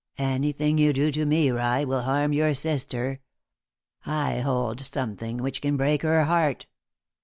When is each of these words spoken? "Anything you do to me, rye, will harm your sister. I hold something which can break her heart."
"Anything 0.17 0.79
you 0.79 0.93
do 0.93 1.11
to 1.11 1.27
me, 1.27 1.51
rye, 1.51 1.83
will 1.83 2.01
harm 2.01 2.33
your 2.33 2.55
sister. 2.55 3.19
I 4.03 4.39
hold 4.39 4.79
something 4.81 5.37
which 5.37 5.61
can 5.61 5.77
break 5.77 6.01
her 6.01 6.23
heart." 6.23 6.65